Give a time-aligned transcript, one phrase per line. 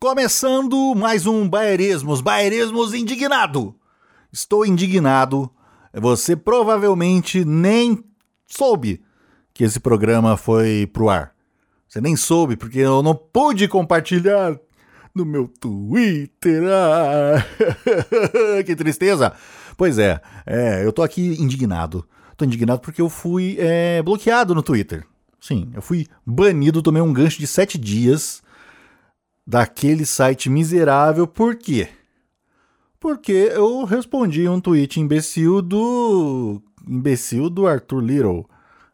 [0.00, 3.74] Começando mais um Baerismos, Baerismos indignado.
[4.32, 5.50] Estou indignado.
[5.92, 8.04] Você provavelmente nem
[8.46, 9.02] soube
[9.52, 11.34] que esse programa foi pro ar.
[11.88, 14.56] Você nem soube porque eu não pude compartilhar
[15.12, 16.62] no meu Twitter.
[16.72, 17.44] Ah,
[18.64, 19.32] que tristeza.
[19.76, 22.06] Pois é, é, eu tô aqui indignado.
[22.36, 25.04] Tô indignado porque eu fui é, bloqueado no Twitter.
[25.40, 28.46] Sim, eu fui banido, tomei um gancho de sete dias
[29.48, 31.26] daquele site miserável.
[31.26, 31.88] Por quê?
[33.00, 36.60] Porque eu respondi um tweet imbecil do.
[36.86, 38.46] imbecil do Arthur Little,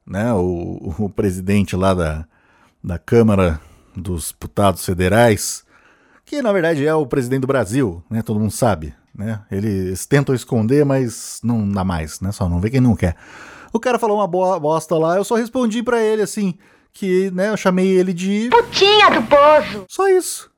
[0.06, 0.32] né?
[0.32, 2.24] O, o presidente lá da,
[2.82, 3.60] da Câmara
[3.96, 5.64] dos Deputados Federais,
[6.24, 8.22] que na verdade é o presidente do Brasil, né?
[8.22, 9.42] Todo mundo sabe, né?
[9.50, 12.30] Eles tentam esconder, mas não dá mais, né?
[12.30, 13.16] Só não vê quem não quer.
[13.72, 16.55] O cara falou uma boa bosta lá, eu só respondi para ele assim
[16.94, 18.48] que, né, eu chamei ele de.
[18.48, 19.84] Putinha do poço!
[19.88, 20.50] Só isso.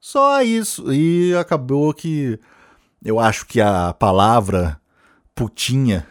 [0.00, 0.92] Só isso.
[0.92, 2.38] E acabou que.
[3.02, 4.80] Eu acho que a palavra
[5.34, 6.06] putinha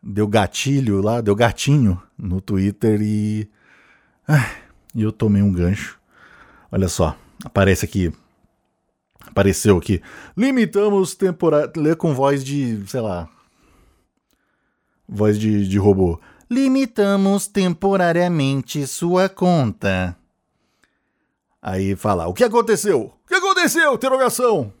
[0.00, 3.50] deu gatilho lá, deu gatinho no Twitter e.
[4.94, 5.98] E eu tomei um gancho.
[6.70, 8.12] Olha só, aparece aqui.
[9.26, 10.00] Apareceu aqui.
[10.36, 11.72] Limitamos temporada.
[11.76, 13.28] Lê com voz de, sei lá.
[15.08, 16.20] Voz de, de robô.
[16.50, 20.16] Limitamos temporariamente sua conta.
[21.60, 23.12] Aí fala: O que aconteceu?
[23.24, 23.92] O que aconteceu?
[23.94, 24.72] Interrogação.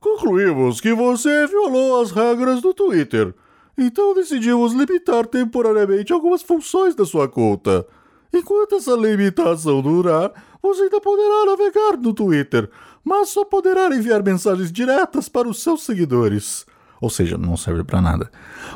[0.00, 3.34] Concluímos que você violou as regras do Twitter.
[3.76, 7.86] Então decidimos limitar temporariamente algumas funções da sua conta.
[8.32, 10.32] Enquanto essa limitação durar,
[10.62, 12.70] você ainda poderá navegar no Twitter,
[13.04, 16.64] mas só poderá enviar mensagens diretas para os seus seguidores.
[17.04, 18.30] Ou seja, não serve para nada.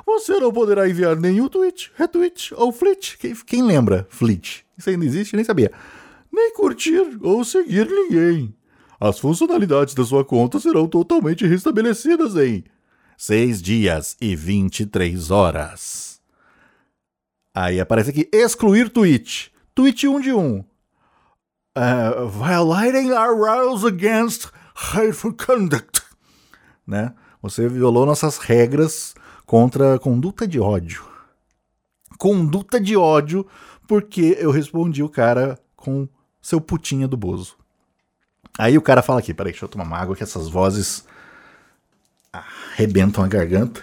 [0.05, 3.17] Você não poderá enviar nenhum tweet, retweet ou flit.
[3.17, 4.67] Quem, quem lembra flit?
[4.77, 5.35] Isso ainda existe?
[5.35, 5.73] Nem sabia.
[6.31, 8.55] Nem curtir ou seguir ninguém.
[9.01, 12.65] As funcionalidades da sua conta serão totalmente restabelecidas em
[13.17, 16.21] 6 dias e 23 horas.
[17.55, 19.51] Aí aparece aqui excluir tweet.
[19.75, 20.59] Tweet 1 de 1.
[20.59, 26.03] Uh, violating our rules against hateful conduct.
[26.87, 27.15] Né?
[27.43, 29.15] Você violou nossas regras
[29.47, 31.05] contra conduta de ódio.
[32.19, 33.47] Conduta de ódio
[33.87, 36.09] porque eu respondi o cara com
[36.43, 37.57] seu putinha do Bozo.
[38.59, 41.05] Aí o cara fala aqui, peraí, deixa eu tomar uma água que essas vozes
[42.33, 43.83] arrebentam a garganta.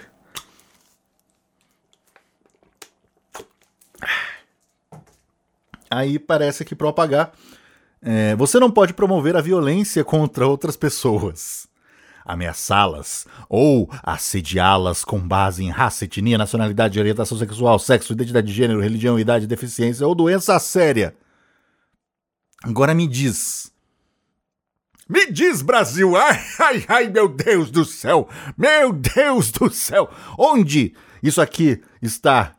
[5.90, 7.32] Aí parece que para apagar,
[8.02, 11.66] é, você não pode promover a violência contra outras pessoas,
[12.26, 18.80] ameaçá-las ou assediá-las com base em raça, etnia, nacionalidade, orientação sexual, sexo, identidade de gênero,
[18.80, 21.14] religião, idade, deficiência ou doença séria.
[22.62, 23.72] Agora me diz.
[25.08, 26.16] Me diz, Brasil!
[26.16, 28.28] Ai, ai, ai, meu Deus do céu!
[28.58, 30.10] Meu Deus do céu!
[30.36, 32.56] Onde isso aqui está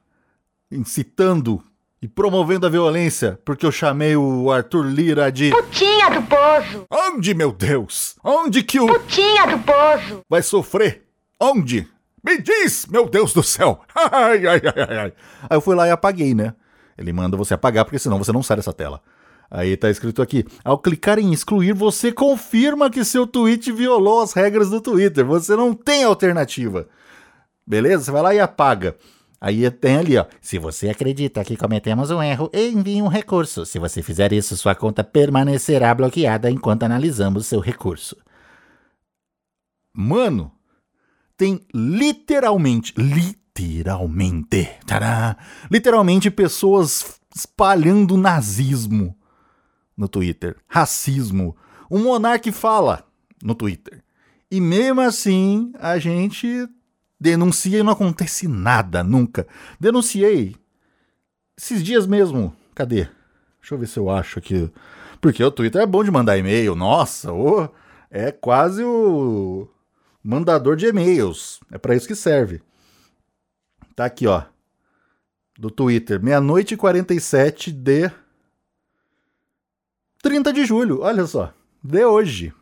[0.71, 1.61] incitando
[2.01, 5.51] e promovendo a violência porque eu chamei o Arthur Lira de.
[5.51, 6.85] Putinha do Poço!
[6.91, 8.15] Onde, meu Deus?
[8.23, 8.87] Onde que o.
[8.87, 10.21] Putinha do Poço!
[10.29, 11.03] Vai sofrer?
[11.39, 11.87] Onde?
[12.23, 13.81] Me diz, meu Deus do céu!
[13.95, 15.13] Ai, ai, ai, ai.
[15.49, 16.53] Aí eu fui lá e apaguei, né?
[16.97, 19.01] Ele manda você apagar porque senão você não sai dessa tela.
[19.49, 24.33] Aí tá escrito aqui: ao clicar em excluir, você confirma que seu tweet violou as
[24.33, 25.25] regras do Twitter.
[25.25, 26.87] Você não tem alternativa.
[27.65, 28.05] Beleza?
[28.05, 28.95] Você vai lá e apaga.
[29.39, 30.25] Aí tem ali, ó.
[30.41, 33.65] Se você acredita que cometemos um erro, envie um recurso.
[33.65, 38.17] Se você fizer isso, sua conta permanecerá bloqueada enquanto analisamos seu recurso.
[39.93, 40.51] Mano,
[41.37, 45.37] tem literalmente, literalmente, tará,
[45.69, 49.15] literalmente pessoas espalhando nazismo
[49.95, 51.55] no Twitter, racismo.
[51.89, 53.07] Um monarca fala
[53.41, 54.03] no Twitter.
[54.49, 56.67] E mesmo assim, a gente
[57.19, 59.47] denuncia e não acontece nada, nunca.
[59.79, 60.55] Denunciei
[61.57, 62.55] esses dias mesmo.
[62.75, 63.07] Cadê?
[63.59, 64.71] Deixa eu ver se eu acho aqui.
[65.19, 66.75] Porque o Twitter é bom de mandar e-mail.
[66.75, 67.69] Nossa, oh,
[68.09, 69.67] é quase o
[70.23, 71.59] mandador de e-mails.
[71.71, 72.61] É para isso que serve.
[73.95, 74.43] Tá aqui, ó.
[75.57, 78.11] Do Twitter, meia-noite e 47 de
[80.21, 81.53] 30 de julho, olha só,
[81.83, 82.53] de hoje.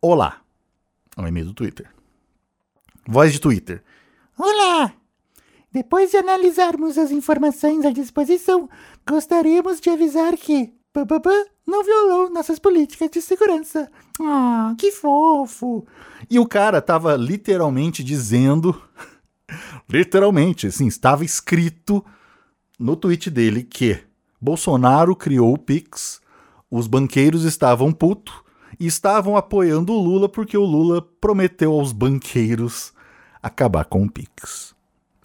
[0.00, 0.42] Olá.
[1.16, 1.93] É um e-mail do Twitter.
[3.06, 3.82] Voz de Twitter.
[4.38, 4.92] Olá!
[5.72, 8.68] Depois de analisarmos as informações à disposição,
[9.08, 13.90] gostaríamos de avisar que Bababá não violou nossas políticas de segurança.
[14.20, 15.86] Ah, que fofo!
[16.30, 18.80] E o cara tava literalmente dizendo,
[19.88, 22.04] literalmente, assim, estava escrito
[22.78, 23.98] no tweet dele que
[24.40, 26.22] Bolsonaro criou o Pix
[26.76, 28.34] os banqueiros estavam putos
[28.80, 32.92] e estavam apoiando o Lula porque o Lula prometeu aos banqueiros
[33.44, 34.74] acabar com o Pix.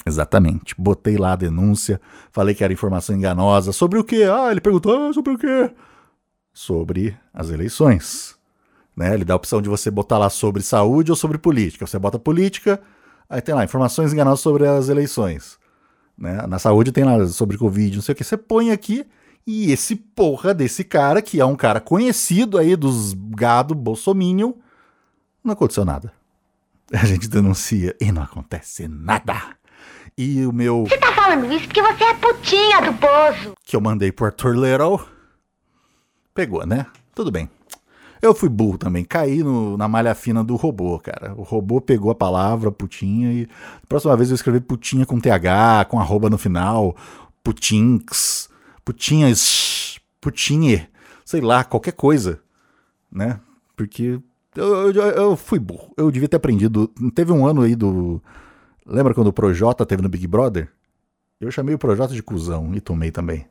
[0.06, 0.76] Exatamente.
[0.78, 2.02] Botei lá a denúncia,
[2.32, 3.72] falei que era informação enganosa.
[3.72, 4.24] Sobre o quê?
[4.24, 5.72] Ah, ele perguntou ah, sobre o quê?
[6.52, 8.36] Sobre as eleições.
[8.96, 9.14] Né?
[9.14, 11.88] Ele dá a opção de você botar lá sobre saúde ou sobre política.
[11.88, 12.82] Você bota política,
[13.30, 15.58] aí tem lá informações enganosas sobre as eleições.
[16.18, 16.46] Né?
[16.48, 18.24] Na saúde tem lá sobre Covid, não sei o que.
[18.26, 19.06] Você põe aqui
[19.48, 24.54] e esse porra desse cara, que é um cara conhecido aí dos gado bolsominion,
[25.42, 26.19] não aconteceu nada.
[26.94, 29.56] A gente denuncia e não acontece nada.
[30.18, 30.86] E o meu.
[30.88, 33.54] Você tá falando isso porque você é putinha do poço.
[33.64, 35.00] Que eu mandei pro Arthur Little.
[36.34, 36.86] Pegou, né?
[37.14, 37.50] Tudo bem.
[38.22, 41.34] Eu fui burro também, caí no, na malha fina do robô, cara.
[41.38, 43.48] O robô pegou a palavra putinha e.
[43.88, 46.96] Próxima vez eu escrevi putinha com TH, com arroba no final,
[47.44, 48.50] putinx,
[48.84, 50.86] putinhas, putinhe,
[51.24, 52.42] sei lá, qualquer coisa,
[53.10, 53.40] né?
[53.78, 54.20] Porque
[54.64, 55.94] eu, eu, eu fui burro.
[55.98, 56.88] Eu devia ter aprendido.
[57.14, 58.22] Teve um ano aí do
[58.90, 60.68] Lembra quando o Projota teve no Big Brother?
[61.40, 63.46] Eu chamei o Projota de cuzão e tomei também.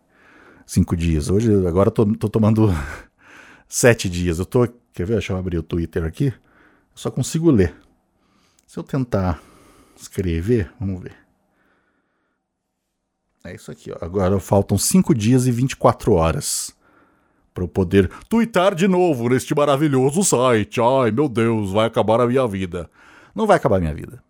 [0.67, 1.31] Cinco dias.
[1.31, 2.69] Hoje, agora tô, tô tomando
[3.69, 4.41] sete dias.
[4.41, 4.67] Eu tô.
[4.93, 5.15] Quer ver?
[5.15, 6.27] Deixa eu abrir o Twitter aqui.
[6.27, 7.73] Eu só consigo ler.
[8.67, 9.41] Se eu tentar
[9.97, 11.15] escrever, vamos ver.
[13.45, 14.05] É isso aqui, ó.
[14.05, 16.77] Agora faltam 5 dias e 24 horas
[17.59, 20.81] para eu poder twittar de novo neste maravilhoso site.
[20.81, 22.89] Ai, meu Deus, vai acabar a minha vida.
[23.35, 24.23] Não vai acabar a minha vida.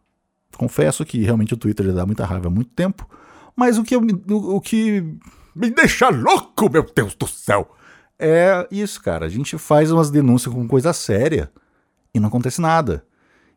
[0.56, 3.08] Confesso que realmente o Twitter dá muita raiva há muito tempo,
[3.54, 5.04] mas o que, eu, o, o que
[5.54, 7.76] me deixa louco, meu Deus do céu,
[8.18, 9.26] é isso, cara.
[9.26, 11.52] A gente faz umas denúncias com coisa séria
[12.14, 13.04] e não acontece nada.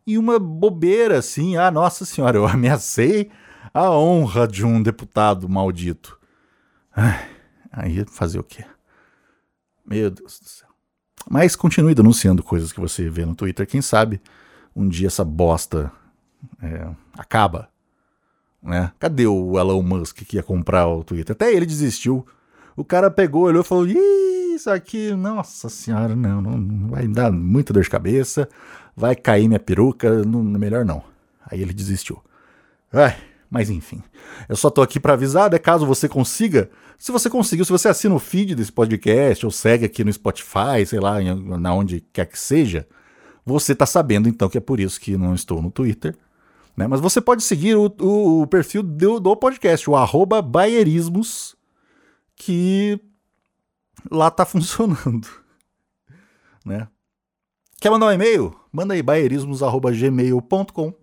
[0.06, 3.31] E uma bobeira assim, ah, nossa senhora, eu ameacei
[3.74, 6.19] a honra de um deputado maldito.
[6.94, 7.25] Ai,
[7.71, 8.65] aí fazer o quê?
[9.85, 10.67] Meu Deus do céu.
[11.29, 13.67] Mas continue denunciando coisas que você vê no Twitter.
[13.67, 14.21] Quem sabe
[14.75, 15.91] um dia essa bosta
[16.61, 16.87] é,
[17.17, 17.69] acaba.
[18.61, 18.91] Né?
[18.99, 21.33] Cadê o Elon Musk que ia comprar o Twitter?
[21.33, 22.25] Até ele desistiu.
[22.75, 27.73] O cara pegou, olhou e falou: Isso aqui, nossa senhora, não, não vai dar muita
[27.73, 28.47] dor de cabeça,
[28.95, 31.03] vai cair minha peruca, não, melhor não.
[31.45, 32.21] Aí ele desistiu.
[32.93, 33.17] Ai,
[33.51, 34.01] mas enfim,
[34.50, 36.71] eu só tô aqui para avisar, né, caso você consiga.
[36.98, 40.86] Se você conseguiu, se você assina o feed desse podcast ou segue aqui no Spotify,
[40.88, 42.88] sei lá, na onde quer que seja,
[43.45, 46.15] você tá sabendo então que é por isso que não estou no Twitter
[46.75, 46.88] né?
[46.88, 51.56] Mas você pode seguir o, o, o perfil do, do, podcast, o arroba baierismos,
[52.36, 53.00] que
[54.09, 55.27] lá tá funcionando.
[56.65, 56.88] Né?
[57.80, 58.56] Quer mandar um e-mail?
[58.71, 60.94] Manda aí baierismos.gmail.com.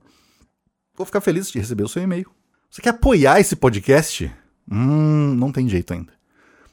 [0.94, 2.30] Vou ficar feliz de receber o seu e-mail.
[2.70, 4.30] Você quer apoiar esse podcast?
[4.70, 6.12] Hum, não tem jeito ainda.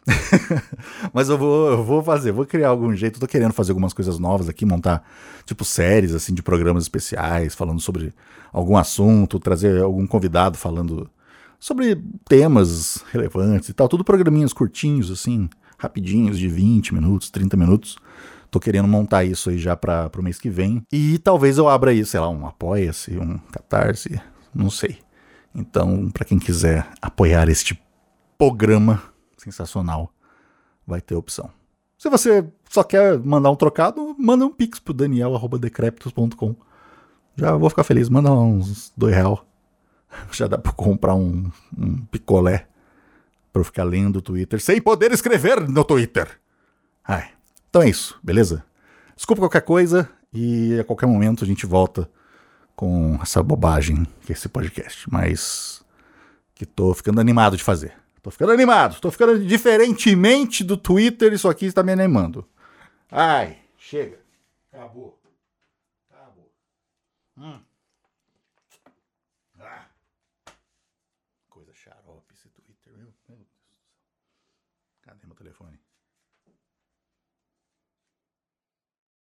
[1.14, 3.16] Mas eu vou, eu vou fazer, vou criar algum jeito.
[3.16, 5.08] Eu tô querendo fazer algumas coisas novas aqui, montar
[5.46, 8.14] tipo séries assim de programas especiais, falando sobre
[8.52, 11.10] algum assunto, trazer algum convidado falando
[11.60, 11.96] sobre
[12.28, 13.88] temas relevantes e tal.
[13.88, 17.98] Tudo programinhas curtinhos, assim, rapidinhos, de 20 minutos, 30 minutos.
[18.52, 20.84] Tô querendo montar isso aí já para o mês que vem.
[20.92, 24.22] E talvez eu abra aí, sei lá, um Apoia-se, um Catarse,
[24.54, 25.05] não sei.
[25.56, 27.82] Então, para quem quiser apoiar este
[28.38, 29.02] programa
[29.38, 30.12] sensacional,
[30.86, 31.50] vai ter opção.
[31.98, 36.56] Se você só quer mandar um trocado, manda um pix pro daniel.decreptos.com.
[37.38, 39.46] Já vou ficar feliz, manda uns dois real.
[40.32, 42.68] Já dá pra comprar um, um picolé
[43.54, 46.28] pra eu ficar lendo o Twitter sem poder escrever no Twitter.
[47.08, 47.30] Ai,
[47.70, 48.66] então é isso, beleza?
[49.16, 52.10] Desculpa qualquer coisa e a qualquer momento a gente volta
[52.76, 55.84] com essa bobagem que é esse podcast, mas
[56.54, 57.94] que tô ficando animado de fazer.
[58.22, 62.48] Tô ficando animado, tô ficando diferentemente do Twitter, isso aqui está me animando.
[63.12, 64.20] Ai, chega.
[64.74, 65.20] Acabou.
[66.10, 66.52] Acabou.
[67.38, 67.60] Hum.